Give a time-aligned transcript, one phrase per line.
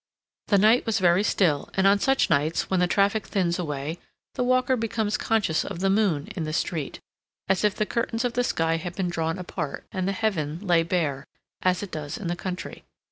[0.47, 3.99] The night was very still, and on such nights, when the traffic thins away,
[4.33, 6.99] the walker becomes conscious of the moon in the street,
[7.47, 10.81] as if the curtains of the sky had been drawn apart, and the heaven lay
[10.81, 11.27] bare,
[11.61, 12.83] as it does in the country.